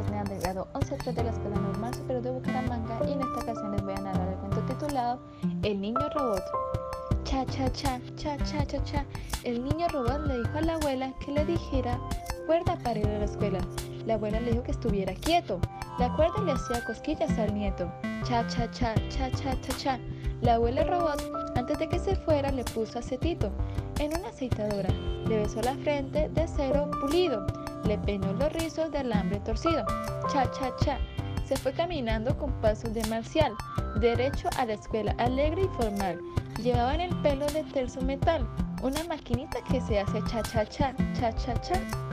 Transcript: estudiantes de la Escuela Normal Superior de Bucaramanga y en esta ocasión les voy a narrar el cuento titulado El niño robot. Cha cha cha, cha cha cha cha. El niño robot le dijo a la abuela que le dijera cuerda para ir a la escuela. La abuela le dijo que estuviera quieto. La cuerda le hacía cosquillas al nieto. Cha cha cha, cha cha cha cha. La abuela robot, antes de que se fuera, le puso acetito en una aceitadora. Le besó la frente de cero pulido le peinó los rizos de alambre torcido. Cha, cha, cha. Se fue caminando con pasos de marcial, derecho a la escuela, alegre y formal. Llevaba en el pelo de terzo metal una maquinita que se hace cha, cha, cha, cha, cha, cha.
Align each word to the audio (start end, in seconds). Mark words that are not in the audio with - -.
estudiantes 0.00 1.14
de 1.14 1.24
la 1.24 1.30
Escuela 1.30 1.56
Normal 1.60 1.94
Superior 1.94 2.22
de 2.22 2.30
Bucaramanga 2.30 3.00
y 3.06 3.12
en 3.12 3.20
esta 3.20 3.40
ocasión 3.40 3.72
les 3.72 3.82
voy 3.82 3.94
a 3.94 4.00
narrar 4.00 4.28
el 4.28 4.34
cuento 4.36 4.60
titulado 4.62 5.20
El 5.62 5.80
niño 5.80 6.08
robot. 6.14 6.42
Cha 7.24 7.44
cha 7.46 7.70
cha, 7.70 8.00
cha 8.16 8.36
cha 8.38 8.66
cha 8.66 8.82
cha. 8.84 9.04
El 9.44 9.62
niño 9.62 9.88
robot 9.88 10.26
le 10.26 10.38
dijo 10.38 10.58
a 10.58 10.60
la 10.62 10.74
abuela 10.74 11.12
que 11.24 11.32
le 11.32 11.44
dijera 11.44 11.98
cuerda 12.46 12.78
para 12.82 12.98
ir 12.98 13.06
a 13.06 13.18
la 13.18 13.24
escuela. 13.24 13.58
La 14.06 14.14
abuela 14.14 14.40
le 14.40 14.52
dijo 14.52 14.62
que 14.62 14.72
estuviera 14.72 15.14
quieto. 15.14 15.60
La 15.98 16.14
cuerda 16.16 16.42
le 16.42 16.52
hacía 16.52 16.84
cosquillas 16.84 17.38
al 17.38 17.54
nieto. 17.54 17.90
Cha 18.24 18.46
cha 18.48 18.70
cha, 18.70 18.94
cha 19.08 19.30
cha 19.30 19.60
cha 19.60 19.76
cha. 19.76 19.98
La 20.40 20.54
abuela 20.54 20.84
robot, 20.84 21.22
antes 21.56 21.78
de 21.78 21.88
que 21.88 21.98
se 21.98 22.16
fuera, 22.16 22.50
le 22.50 22.64
puso 22.64 22.98
acetito 22.98 23.50
en 23.98 24.16
una 24.18 24.28
aceitadora. 24.28 24.88
Le 25.26 25.38
besó 25.38 25.60
la 25.62 25.74
frente 25.74 26.28
de 26.30 26.48
cero 26.48 26.90
pulido 27.00 27.46
le 27.84 27.98
peinó 27.98 28.32
los 28.34 28.52
rizos 28.52 28.90
de 28.90 28.98
alambre 28.98 29.40
torcido. 29.40 29.84
Cha, 30.32 30.50
cha, 30.50 30.74
cha. 30.84 30.98
Se 31.44 31.56
fue 31.56 31.72
caminando 31.72 32.36
con 32.38 32.52
pasos 32.60 32.94
de 32.94 33.04
marcial, 33.08 33.52
derecho 34.00 34.48
a 34.56 34.66
la 34.66 34.74
escuela, 34.74 35.14
alegre 35.18 35.62
y 35.62 35.82
formal. 35.82 36.20
Llevaba 36.62 36.94
en 36.94 37.00
el 37.00 37.22
pelo 37.22 37.46
de 37.46 37.64
terzo 37.64 38.00
metal 38.02 38.46
una 38.82 39.02
maquinita 39.04 39.58
que 39.64 39.80
se 39.80 39.98
hace 39.98 40.22
cha, 40.30 40.42
cha, 40.42 40.64
cha, 40.66 40.94
cha, 41.18 41.32
cha, 41.34 41.60
cha. 41.60 42.09